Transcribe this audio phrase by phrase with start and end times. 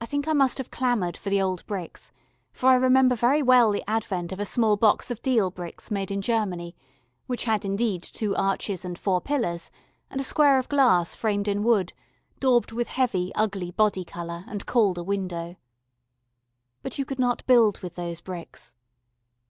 [0.00, 2.12] I think I must have clamoured for the old bricks,
[2.50, 6.10] for I remember very well the advent of a small box of deal bricks made
[6.10, 6.74] in Germany,
[7.26, 9.70] which had indeed two arches and four pillars,
[10.08, 11.92] and a square of glass framed in wood
[12.40, 15.56] daubed with heavy, ugly body colour, and called a window.
[16.82, 18.76] But you could not build with those bricks.